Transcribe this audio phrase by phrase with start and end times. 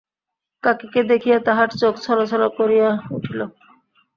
[0.63, 3.39] কাকীকে দেখিয়া তাহার চোখ ছলছল করিয়া উঠিল।